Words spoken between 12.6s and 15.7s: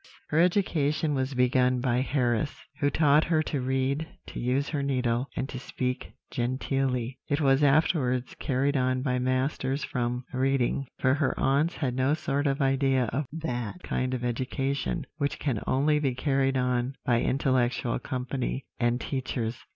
idea of that kind of education which can